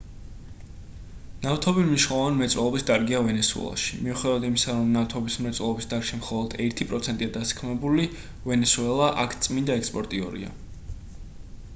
[1.41, 8.09] ნავთობი მნიშვნელოვანი მრეწველობის დარგია ვენესუელაში მიუხედავად იმისა რომ ნავთობის მრეწველობის დარგში მხოლოდ ერთი პროცენტია დასაქმებული
[8.51, 10.53] ვენესუელა აქ წმინდა ექსპორტიორია